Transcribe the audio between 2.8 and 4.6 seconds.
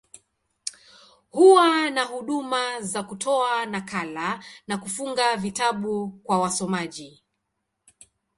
za kutoa nakala,